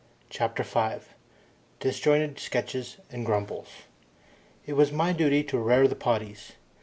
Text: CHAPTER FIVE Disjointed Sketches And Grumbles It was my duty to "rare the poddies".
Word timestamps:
CHAPTER 0.31 0.63
FIVE 0.63 1.13
Disjointed 1.79 2.39
Sketches 2.39 2.97
And 3.11 3.23
Grumbles 3.23 3.69
It 4.65 4.73
was 4.73 4.91
my 4.91 5.13
duty 5.13 5.43
to 5.43 5.59
"rare 5.59 5.87
the 5.87 5.93
poddies". 5.95 6.53